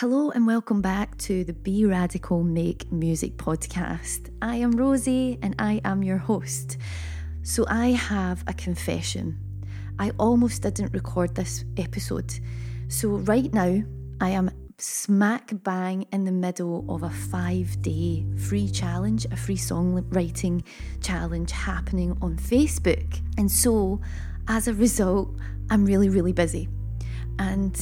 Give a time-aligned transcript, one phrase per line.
[0.00, 4.32] Hello and welcome back to the Be Radical Make Music podcast.
[4.40, 6.78] I am Rosie and I am your host.
[7.42, 9.36] So I have a confession.
[9.98, 12.32] I almost didn't record this episode.
[12.86, 13.82] So right now,
[14.20, 19.56] I am smack bang in the middle of a five day free challenge, a free
[19.56, 20.62] songwriting
[21.00, 23.20] challenge happening on Facebook.
[23.36, 24.00] And so,
[24.46, 25.34] as a result,
[25.70, 26.68] I'm really, really busy.
[27.40, 27.76] And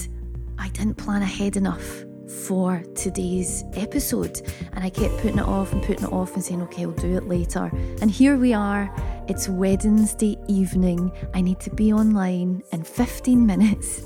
[0.58, 4.40] I didn't plan ahead enough for today's episode.
[4.72, 7.16] And I kept putting it off and putting it off and saying, okay, I'll do
[7.16, 7.70] it later.
[8.00, 8.94] And here we are.
[9.28, 11.12] It's Wednesday evening.
[11.34, 14.04] I need to be online in 15 minutes.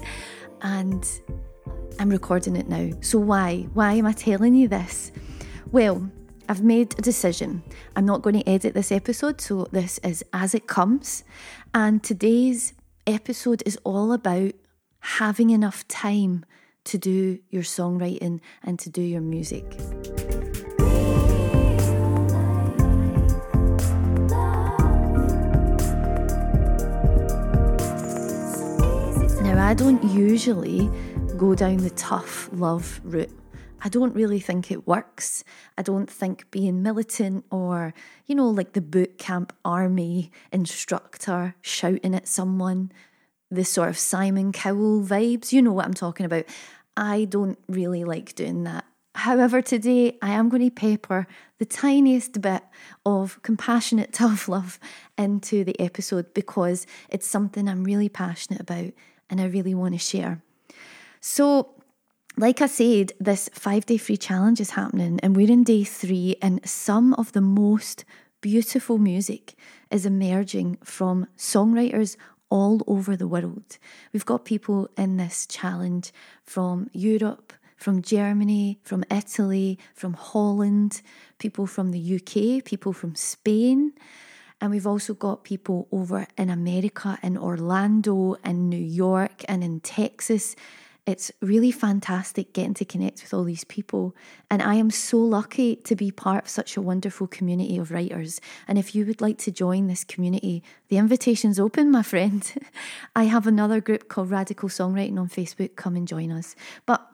[0.63, 1.07] And
[1.99, 2.91] I'm recording it now.
[3.01, 3.69] So, why?
[3.75, 5.13] Why am I telling you this?
[5.73, 6.11] Well,
[6.49, 7.63] I've made a decision.
[7.95, 11.25] I'm not going to edit this episode, so this is as it comes.
[11.73, 12.75] And today's
[13.07, 14.53] episode is all about
[14.99, 16.45] having enough time
[16.85, 19.65] to do your songwriting and to do your music.
[29.43, 30.91] Now, I don't usually
[31.37, 33.31] go down the tough love route.
[33.83, 35.43] I don't really think it works.
[35.79, 37.95] I don't think being militant or,
[38.27, 42.93] you know, like the boot camp army instructor shouting at someone,
[43.51, 46.45] the sort of Simon Cowell vibes, you know what I'm talking about.
[46.97, 48.85] I don't really like doing that.
[49.15, 51.27] However, today I am going to pepper
[51.59, 52.63] the tiniest bit
[53.05, 54.79] of compassionate tough love
[55.19, 58.93] into the episode because it's something I'm really passionate about
[59.29, 60.43] and I really want to share.
[61.21, 61.75] So,
[62.37, 66.37] like I said, this five day free challenge is happening, and we're in day three,
[66.41, 68.05] and some of the most
[68.41, 69.55] beautiful music
[69.91, 72.17] is emerging from songwriters
[72.51, 73.79] all over the world.
[74.13, 76.13] We've got people in this challenge
[76.45, 81.01] from Europe, from Germany, from Italy, from Holland,
[81.39, 83.93] people from the UK, people from Spain.
[84.61, 89.81] And we've also got people over in America, in Orlando, in New York, and in
[89.81, 90.55] Texas.
[91.11, 94.15] It's really fantastic getting to connect with all these people.
[94.49, 98.41] And I am so lucky to be part of such a wonderful community of writers.
[98.69, 102.51] And if you would like to join this community, the invitation's open, my friend.
[103.17, 105.75] I have another group called Radical Songwriting on Facebook.
[105.75, 106.55] Come and join us.
[106.87, 107.05] But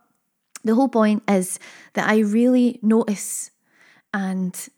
[0.63, 1.59] the whole point is
[1.95, 3.51] that I really notice
[4.13, 4.69] and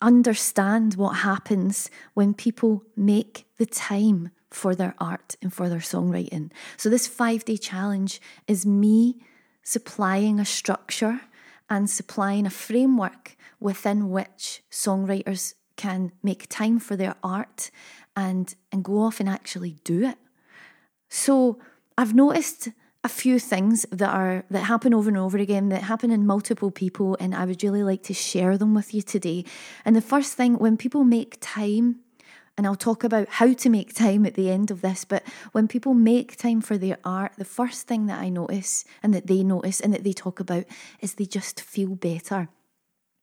[0.00, 6.50] understand what happens when people make the time for their art and for their songwriting.
[6.76, 9.18] So, this five day challenge is me
[9.62, 11.20] supplying a structure
[11.68, 17.70] and supplying a framework within which songwriters can make time for their art
[18.16, 20.18] and, and go off and actually do it.
[21.08, 21.58] So,
[21.98, 22.70] I've noticed
[23.04, 26.70] a few things that are that happen over and over again that happen in multiple
[26.70, 29.44] people and I would really like to share them with you today.
[29.84, 32.00] And the first thing when people make time
[32.56, 35.04] and I'll talk about how to make time at the end of this.
[35.04, 35.22] But
[35.52, 39.26] when people make time for their art, the first thing that I notice and that
[39.26, 40.64] they notice and that they talk about
[41.00, 42.48] is they just feel better.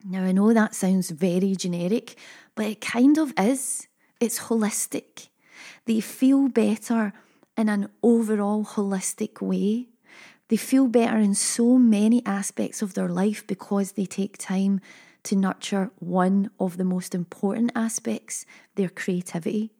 [0.05, 2.15] Now, I know that sounds very generic,
[2.55, 3.87] but it kind of is.
[4.19, 5.29] It's holistic.
[5.85, 7.13] They feel better
[7.57, 9.87] in an overall holistic way.
[10.49, 14.81] They feel better in so many aspects of their life because they take time
[15.23, 18.45] to nurture one of the most important aspects
[18.75, 19.71] their creativity.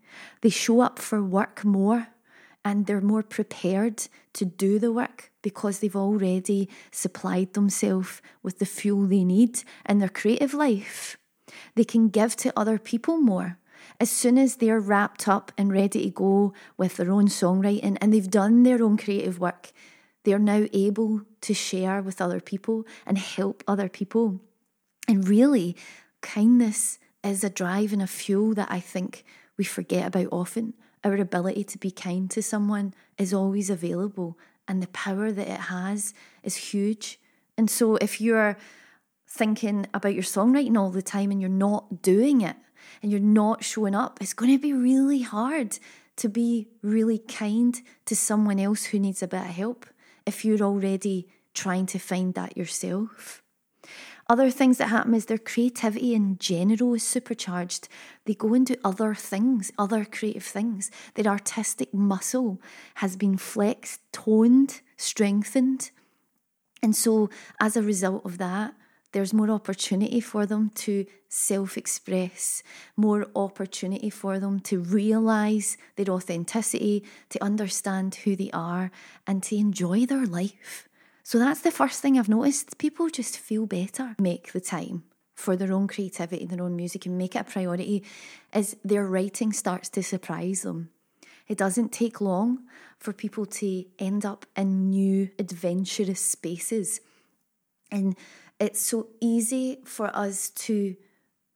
[0.42, 2.08] They show up for work more
[2.66, 8.66] and they're more prepared to do the work because they've already supplied themselves with the
[8.66, 11.18] fuel they need in their creative life.
[11.76, 13.58] They can give to other people more.
[14.00, 18.14] As soon as they're wrapped up and ready to go with their own songwriting and
[18.14, 19.72] they've done their own creative work,
[20.24, 24.40] they're now able to share with other people and help other people.
[25.08, 25.76] And really,
[26.22, 29.24] kindness is a drive and a fuel that I think
[29.58, 30.74] we forget about often.
[31.04, 34.38] Our ability to be kind to someone is always available,
[34.68, 37.20] and the power that it has is huge.
[37.58, 38.58] And so, if you're
[39.28, 42.56] thinking about your songwriting all the time and you're not doing it
[43.02, 45.80] and you're not showing up, it's going to be really hard
[46.16, 49.86] to be really kind to someone else who needs a bit of help
[50.26, 53.43] if you're already trying to find that yourself.
[54.30, 57.90] Other things that happen is their creativity in general is supercharged.
[58.26, 60.92] They go into other things, other creative things.
[61.16, 62.62] Their artistic muscle
[62.96, 65.92] has been flexed, toned, strengthened.
[66.82, 67.30] And so,
[67.60, 68.74] as a result of that,
[69.12, 72.64] there's more opportunity for them to self express,
[72.98, 78.90] more opportunity for them to realise their authenticity, to understand who they are,
[79.28, 80.90] and to enjoy their life.
[81.24, 82.78] So that's the first thing I've noticed.
[82.78, 85.04] People just feel better, make the time
[85.34, 88.04] for their own creativity, their own music, and make it a priority
[88.52, 90.90] as their writing starts to surprise them.
[91.48, 92.64] It doesn't take long
[93.00, 97.02] for people to end up in new adventurous spaces.
[97.90, 98.16] And
[98.60, 100.96] it's so easy for us to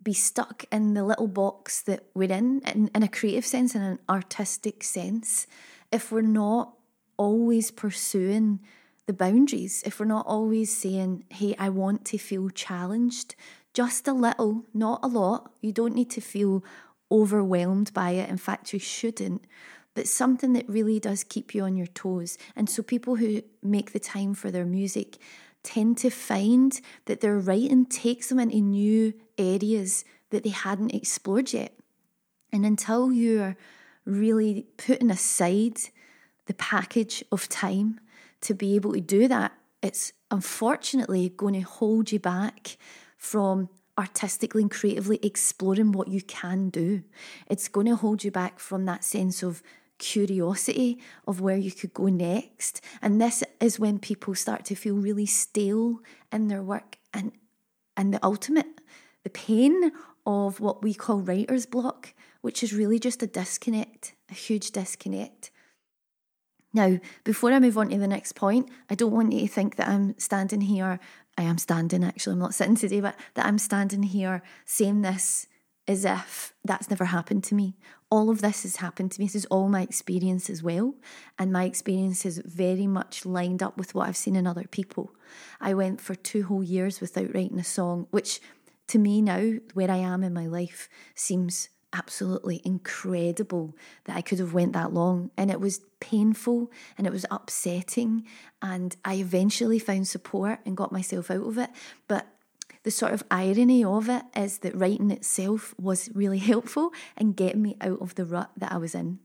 [0.01, 3.81] be stuck in the little box that we're in, in, in a creative sense, in
[3.81, 5.47] an artistic sense,
[5.91, 6.73] if we're not
[7.17, 8.59] always pursuing
[9.07, 13.35] the boundaries, if we're not always saying, hey, I want to feel challenged,
[13.73, 15.53] just a little, not a lot.
[15.61, 16.63] You don't need to feel
[17.09, 18.29] overwhelmed by it.
[18.29, 19.45] In fact, you shouldn't.
[19.95, 22.37] But something that really does keep you on your toes.
[22.55, 25.17] And so people who make the time for their music
[25.63, 31.53] tend to find that their writing takes them into new areas that they hadn't explored
[31.53, 31.73] yet.
[32.51, 33.55] And until you're
[34.05, 35.79] really putting aside
[36.45, 37.99] the package of time
[38.41, 42.77] to be able to do that, it's unfortunately going to hold you back
[43.17, 47.03] from artistically and creatively exploring what you can do.
[47.47, 49.63] It's going to hold you back from that sense of
[49.97, 52.81] curiosity of where you could go next.
[53.01, 55.99] And this is when people start to feel really stale
[56.31, 57.31] in their work and
[57.95, 58.79] and the ultimate,
[59.23, 59.91] the pain
[60.23, 65.49] of what we call writer's block, which is really just a disconnect, a huge disconnect.
[66.77, 69.75] Now, before I move on to the next point, I don't want you to think
[69.75, 70.99] that I'm standing here
[71.37, 75.47] I am standing actually, I'm not sitting today, but that I'm standing here saying this
[75.87, 77.77] as if that's never happened to me.
[78.09, 79.27] All of this has happened to me.
[79.27, 80.95] This is all my experience as well.
[81.37, 85.11] And my experience is very much lined up with what I've seen in other people.
[85.61, 88.41] I went for two whole years without writing a song, which
[88.87, 93.75] to me now, where I am in my life, seems absolutely incredible
[94.05, 98.25] that I could have went that long and it was painful and it was upsetting
[98.61, 101.69] and I eventually found support and got myself out of it
[102.07, 102.27] but
[102.83, 107.61] the sort of irony of it is that writing itself was really helpful in getting
[107.61, 109.19] me out of the rut that I was in.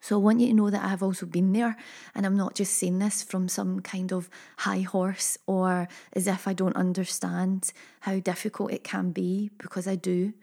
[0.00, 1.76] So I want you to know that I have also been there
[2.14, 6.46] and I'm not just saying this from some kind of high horse or as if
[6.46, 10.34] I don't understand how difficult it can be because I do.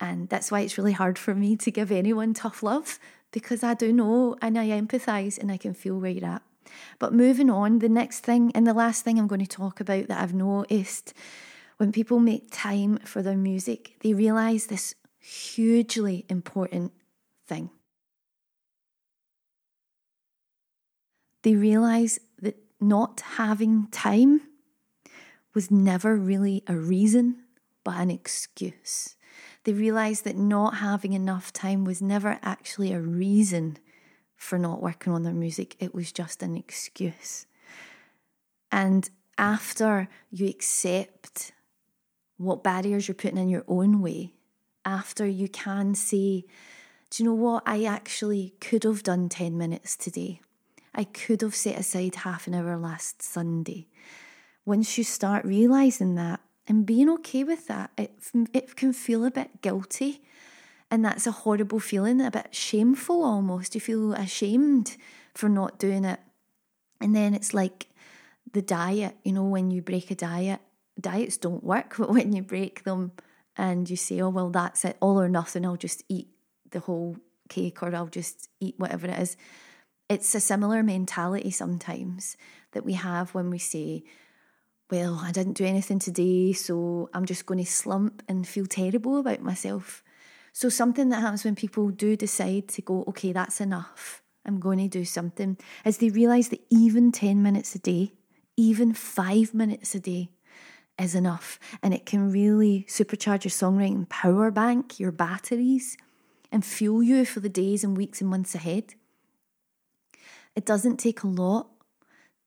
[0.00, 2.98] And that's why it's really hard for me to give anyone tough love
[3.30, 6.42] because I do know and I empathise and I can feel where you're at.
[6.98, 10.08] But moving on, the next thing and the last thing I'm going to talk about
[10.08, 11.14] that I've noticed
[11.76, 16.92] when people make time for their music, they realise this hugely important
[17.46, 17.70] thing.
[21.42, 24.42] They realise that not having time
[25.54, 27.44] was never really a reason,
[27.84, 29.13] but an excuse.
[29.64, 33.78] They realised that not having enough time was never actually a reason
[34.36, 37.46] for not working on their music, it was just an excuse.
[38.70, 39.08] And
[39.38, 41.52] after you accept
[42.36, 44.32] what barriers you're putting in your own way,
[44.84, 46.44] after you can say,
[47.10, 47.62] Do you know what?
[47.64, 50.40] I actually could have done 10 minutes today.
[50.94, 53.88] I could have set aside half an hour last Sunday.
[54.64, 57.90] Once you start realizing that, and being okay with that.
[57.96, 58.12] It,
[58.52, 60.22] it can feel a bit guilty,
[60.90, 63.74] and that's a horrible feeling, a bit shameful almost.
[63.74, 64.96] You feel ashamed
[65.34, 66.20] for not doing it.
[67.00, 67.88] And then it's like
[68.52, 70.60] the diet, you know, when you break a diet,
[71.00, 73.12] diets don't work, but when you break them
[73.56, 76.28] and you say, oh, well, that's it, all or nothing, I'll just eat
[76.70, 77.16] the whole
[77.48, 79.36] cake or I'll just eat whatever it is.
[80.08, 82.36] It's a similar mentality sometimes
[82.72, 84.04] that we have when we say,
[84.90, 89.18] well, I didn't do anything today, so I'm just going to slump and feel terrible
[89.18, 90.02] about myself.
[90.52, 94.78] So, something that happens when people do decide to go, okay, that's enough, I'm going
[94.78, 98.12] to do something, is they realise that even 10 minutes a day,
[98.56, 100.28] even five minutes a day,
[100.98, 101.58] is enough.
[101.82, 105.96] And it can really supercharge your songwriting power bank, your batteries,
[106.52, 108.94] and fuel you for the days and weeks and months ahead.
[110.54, 111.68] It doesn't take a lot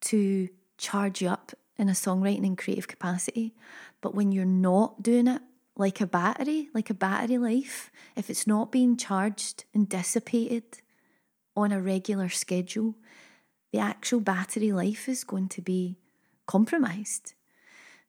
[0.01, 3.53] to charge you up in a songwriting and creative capacity.
[4.01, 5.41] But when you're not doing it
[5.75, 10.63] like a battery, like a battery life, if it's not being charged and dissipated
[11.55, 12.95] on a regular schedule,
[13.71, 15.97] the actual battery life is going to be
[16.45, 17.33] compromised.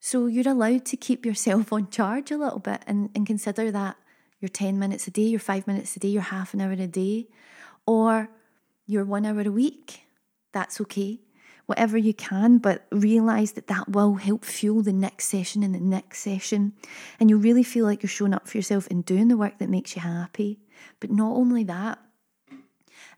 [0.01, 3.97] So you're allowed to keep yourself on charge a little bit and, and consider that
[4.41, 6.87] your 10 minutes a day, your five minutes a day, your half an hour a
[6.87, 7.27] day,
[7.87, 8.31] or
[8.87, 10.05] your one hour a week.
[10.53, 11.19] That's okay
[11.69, 15.81] whatever you can, but realize that that will help fuel the next session and the
[15.81, 16.73] next session.
[17.21, 19.69] And you'll really feel like you're showing up for yourself and doing the work that
[19.69, 20.61] makes you happy.
[20.99, 21.99] But not only that,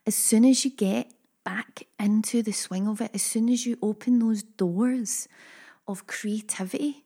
[0.05, 1.13] as soon as you get
[1.45, 5.29] back into the swing of it, as soon as you open those doors
[5.87, 7.05] of creativity,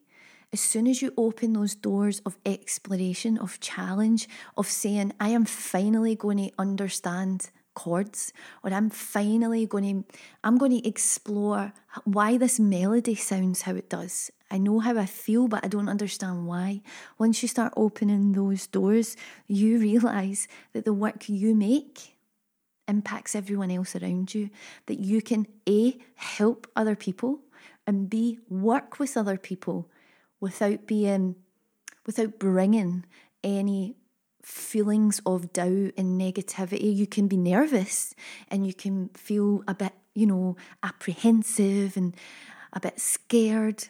[0.50, 5.44] as soon as you open those doors of exploration, of challenge, of saying, I am
[5.44, 11.72] finally going to understand chords or I'm finally going to I'm going to explore
[12.04, 14.30] why this melody sounds how it does.
[14.50, 16.82] I know how I feel but I don't understand why.
[17.18, 19.16] Once you start opening those doors,
[19.46, 22.16] you realize that the work you make
[22.86, 24.50] impacts everyone else around you,
[24.86, 27.40] that you can A help other people
[27.86, 29.90] and B work with other people
[30.40, 31.36] without being
[32.06, 33.04] without bringing
[33.42, 33.96] any
[34.44, 36.94] feelings of doubt and negativity.
[36.94, 38.14] You can be nervous
[38.48, 42.14] and you can feel a bit, you know, apprehensive and
[42.72, 43.88] a bit scared.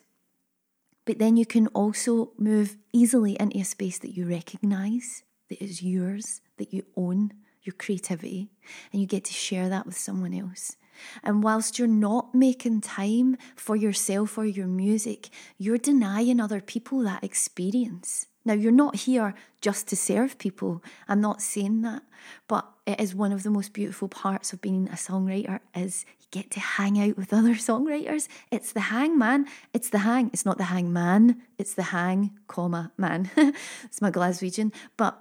[1.05, 5.83] But then you can also move easily into a space that you recognize, that is
[5.83, 7.33] yours, that you own
[7.63, 8.51] your creativity,
[8.93, 10.77] and you get to share that with someone else.
[11.23, 17.01] And whilst you're not making time for yourself or your music, you're denying other people
[17.01, 18.27] that experience.
[18.45, 20.83] Now, you're not here just to serve people.
[21.09, 22.03] I'm not saying that,
[22.47, 26.27] but it is one of the most beautiful parts of being a songwriter is you
[26.31, 28.29] get to hang out with other songwriters.
[28.51, 29.47] It's the hang man.
[29.73, 30.29] It's the hang.
[30.33, 31.43] It's not the hang man.
[31.59, 33.31] It's the hang, comma, man.
[33.85, 34.75] it's my Glaswegian.
[34.99, 35.19] But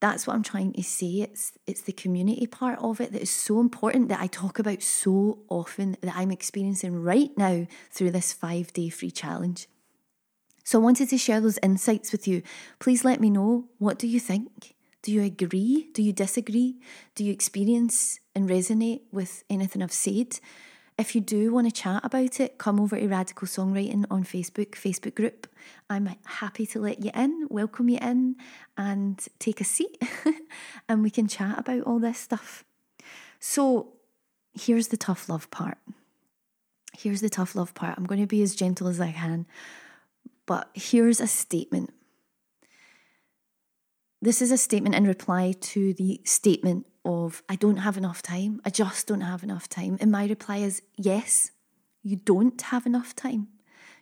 [0.00, 1.20] that's what I'm trying to say.
[1.22, 4.82] It's it's the community part of it that is so important that I talk about
[4.82, 9.68] so often that I'm experiencing right now through this five day free challenge.
[10.64, 12.42] So I wanted to share those insights with you.
[12.78, 14.74] Please let me know what do you think?
[15.02, 15.90] Do you agree?
[15.92, 16.76] Do you disagree?
[17.14, 20.40] Do you experience and resonate with anything I've said?
[20.96, 24.70] If you do want to chat about it, come over to Radical Songwriting on Facebook,
[24.70, 25.46] Facebook group.
[25.90, 28.36] I'm happy to let you in, welcome you in,
[28.78, 30.00] and take a seat,
[30.88, 32.64] and we can chat about all this stuff.
[33.40, 33.94] So,
[34.54, 35.78] here's the tough love part.
[36.96, 37.98] Here's the tough love part.
[37.98, 39.46] I'm going to be as gentle as I can.
[40.46, 41.92] But here's a statement.
[44.20, 48.60] This is a statement in reply to the statement of, I don't have enough time.
[48.64, 49.98] I just don't have enough time.
[50.00, 51.50] And my reply is, yes,
[52.02, 53.48] you don't have enough time.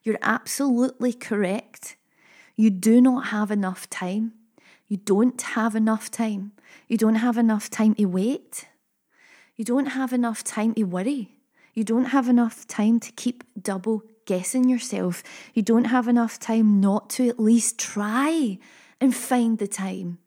[0.04, 1.96] You're absolutely correct.
[2.56, 4.32] You do not have enough time.
[4.86, 6.52] You don't have enough time.
[6.88, 8.68] You don't have enough time to wait.
[9.56, 11.36] You don't have enough time to worry.
[11.74, 15.22] You don't have enough time to keep double guessing yourself.
[15.54, 18.58] You don't have enough time not to at least try
[19.00, 20.18] and find the time.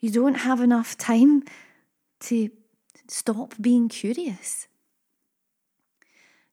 [0.00, 1.42] You don't have enough time
[2.20, 2.50] to
[3.08, 4.68] stop being curious.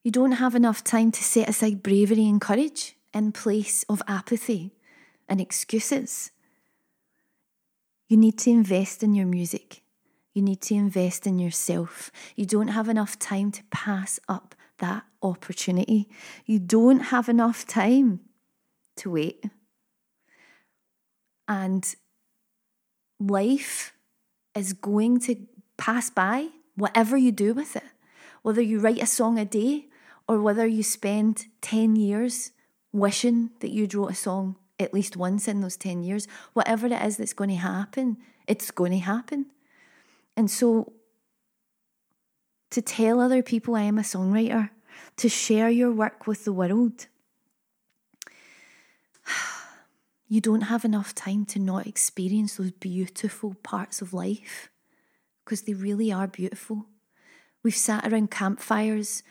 [0.03, 4.73] You don't have enough time to set aside bravery and courage in place of apathy
[5.27, 6.31] and excuses.
[8.07, 9.81] You need to invest in your music.
[10.33, 12.11] You need to invest in yourself.
[12.35, 16.09] You don't have enough time to pass up that opportunity.
[16.45, 18.21] You don't have enough time
[18.97, 19.45] to wait.
[21.47, 21.95] And
[23.19, 23.93] life
[24.55, 25.35] is going to
[25.77, 27.83] pass by, whatever you do with it.
[28.41, 29.87] Whether you write a song a day
[30.27, 32.51] or whether you spend 10 years
[32.91, 37.01] wishing that you'd wrote a song at least once in those 10 years, whatever it
[37.01, 38.17] is that's going to happen,
[38.47, 39.47] it's going to happen.
[40.35, 40.93] And so
[42.75, 44.69] to tell other people I am a songwriter,
[45.15, 47.07] to share your work with the world.
[50.27, 54.69] You don't have enough time to not experience those beautiful parts of life
[55.43, 56.87] because they really are beautiful.
[57.61, 59.21] We've sat around campfires,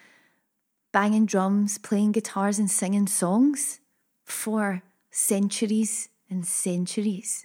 [0.93, 3.81] banging drums, playing guitars, and singing songs
[4.25, 7.45] for centuries and centuries.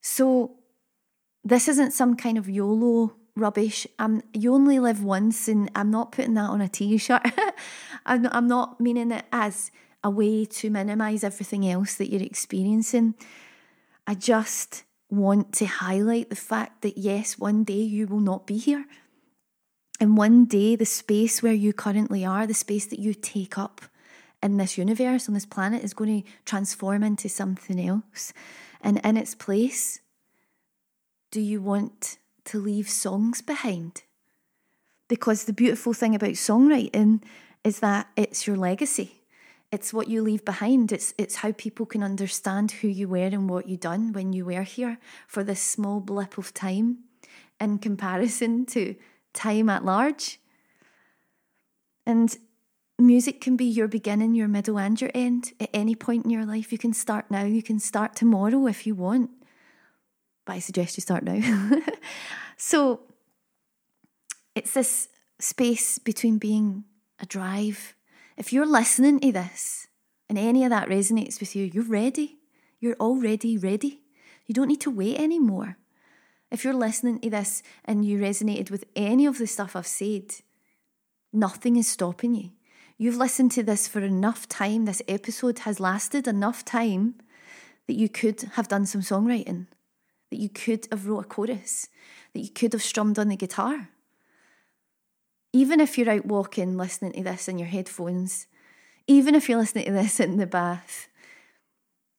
[0.00, 0.52] So,
[1.44, 3.86] this isn't some kind of YOLO rubbish.
[3.98, 7.22] I'm, you only live once, and I'm not putting that on a t shirt.
[8.06, 9.70] I'm, I'm not meaning it as
[10.02, 13.14] a way to minimize everything else that you're experiencing.
[14.06, 18.58] I just want to highlight the fact that yes, one day you will not be
[18.58, 18.86] here.
[20.00, 23.80] And one day, the space where you currently are, the space that you take up
[24.42, 28.32] in this universe, on this planet, is going to transform into something else.
[28.80, 30.00] And in its place,
[31.30, 34.02] do you want to leave songs behind.
[35.08, 37.22] Because the beautiful thing about songwriting
[37.62, 39.22] is that it's your legacy.
[39.72, 40.92] It's what you leave behind.
[40.92, 44.44] It's it's how people can understand who you were and what you done when you
[44.44, 46.98] were here for this small blip of time
[47.60, 48.94] in comparison to
[49.32, 50.38] time at large.
[52.06, 52.36] And
[52.98, 56.46] music can be your beginning, your middle, and your end at any point in your
[56.46, 56.70] life.
[56.70, 59.30] You can start now, you can start tomorrow if you want
[60.44, 61.70] but I suggest you start now.
[62.56, 63.00] so,
[64.54, 65.08] It's this
[65.40, 66.84] space between being
[67.18, 67.94] a drive.
[68.36, 69.88] If you're listening to this
[70.28, 72.38] and any of that resonates with you, you're ready.
[72.80, 74.02] You're already ready.
[74.46, 75.78] You don't need to wait anymore.
[76.50, 80.34] If you're listening to this and you resonated with any of the stuff I've said,
[81.32, 82.50] nothing is stopping you.
[82.96, 87.16] You've listened to this for enough time, this episode has lasted enough time
[87.88, 89.66] that you could have done some songwriting,
[90.34, 91.88] that you could have wrote a chorus,
[92.32, 93.88] that you could have strummed on the guitar.
[95.52, 98.48] Even if you're out walking listening to this in your headphones,
[99.06, 101.06] even if you're listening to this in the bath,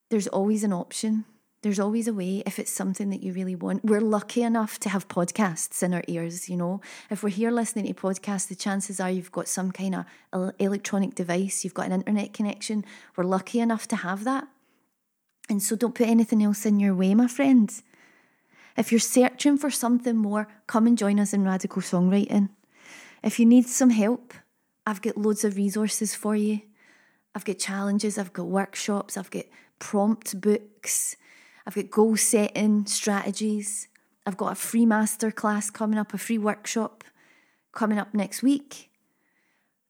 [0.09, 1.25] there's always an option.
[1.61, 3.83] There's always a way if it's something that you really want.
[3.83, 6.79] We're lucky enough to have podcasts in our ears, you know.
[7.09, 11.15] If we're here listening to podcasts, the chances are you've got some kind of electronic
[11.15, 12.85] device, you've got an internet connection.
[13.17, 14.47] We're lucky enough to have that.
[15.49, 17.83] And so don't put anything else in your way, my friends.
[18.77, 22.49] If you're searching for something more, come and join us in Radical Songwriting.
[23.23, 24.33] If you need some help,
[24.85, 26.61] I've got loads of resources for you.
[27.33, 29.45] I've got challenges, I've got workshops, I've got
[29.79, 31.15] prompt books,
[31.65, 33.87] I've got goal setting strategies.
[34.25, 37.03] I've got a free masterclass coming up, a free workshop
[37.73, 38.89] coming up next week.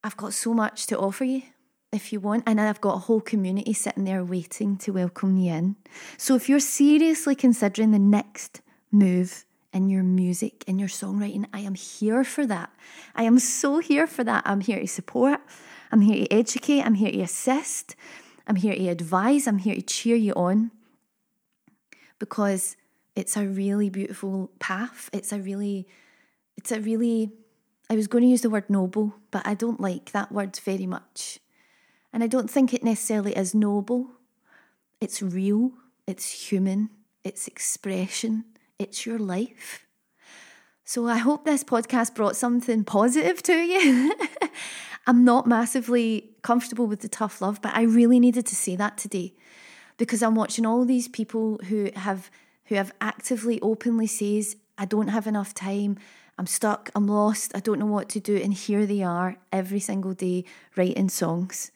[0.04, 1.44] I've got so much to offer you
[1.92, 5.54] if you want, and I've got a whole community sitting there waiting to welcome you
[5.54, 5.76] in.
[6.18, 8.62] So if you're seriously considering the next
[8.96, 12.72] move in your music, in your songwriting, I am here for that.
[13.14, 14.44] I am so here for that.
[14.46, 15.42] I'm here to support,
[15.92, 17.96] I'm here to educate, I'm here to assist,
[18.48, 20.72] I'm here to advise, I'm here to cheer you on
[22.20, 22.78] because
[23.16, 25.10] it's a really beautiful path.
[25.14, 25.88] It's a really,
[26.58, 27.32] it's a really,
[27.90, 30.86] I was going to use the word noble, but I don't like that word very
[30.86, 31.40] much.
[32.14, 34.12] And I don't think it necessarily is noble.
[35.02, 35.72] It's real,
[36.08, 36.90] it's human,
[37.24, 38.46] it's expression,
[38.80, 39.86] it's your life.
[40.84, 44.16] So I hope this podcast brought something positive to you.
[45.08, 48.98] I'm not massively comfortable with the tough love, but I really needed to say that
[48.98, 49.34] today
[49.98, 52.30] because I'm watching all these people who have
[52.66, 55.98] who have actively openly says I don't have enough time.
[56.38, 56.90] I'm stuck.
[56.96, 57.52] I'm lost.
[57.56, 58.36] I don't know what to do.
[58.36, 60.44] And here they are every single day
[60.76, 61.72] writing songs.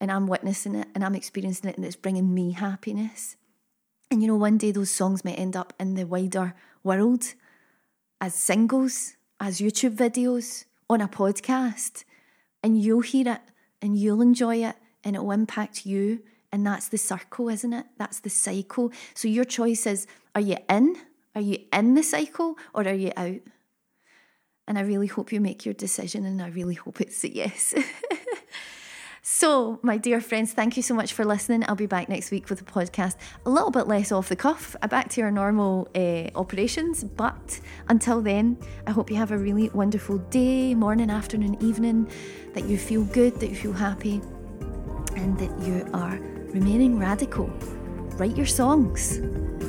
[0.00, 3.36] And I'm witnessing it and I'm experiencing it and it's bringing me happiness
[4.12, 7.32] and you know one day those songs may end up in the wider world
[8.20, 12.04] as singles as YouTube videos on a podcast
[12.62, 13.40] and you'll hear it
[13.80, 16.20] and you'll enjoy it and it will impact you
[16.52, 17.86] and that's the circle, isn't it?
[17.96, 18.92] That's the cycle.
[19.14, 20.94] So your choice is are you in?
[21.34, 23.40] Are you in the cycle or are you out?
[24.68, 27.72] And I really hope you make your decision and I really hope it's a yes.
[29.24, 31.64] so, my dear friends, thank you so much for listening.
[31.68, 33.14] I'll be back next week with a podcast
[33.46, 37.04] a little bit less off the cuff, back to our normal uh, operations.
[37.04, 42.10] But until then, I hope you have a really wonderful day, morning, afternoon, evening,
[42.54, 44.20] that you feel good, that you feel happy,
[45.14, 46.18] and that you are
[46.52, 47.46] remaining radical.
[48.16, 49.20] Write your songs.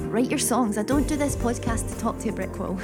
[0.09, 0.79] Write your songs.
[0.79, 2.79] I don't do this podcast to talk to a brick wall.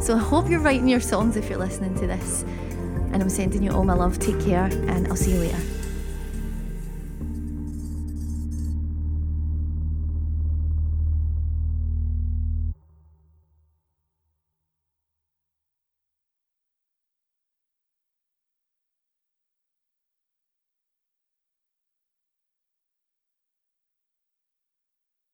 [0.00, 2.44] so I hope you're writing your songs if you're listening to this.
[3.12, 4.18] And I'm sending you all my love.
[4.18, 5.81] Take care, and I'll see you later.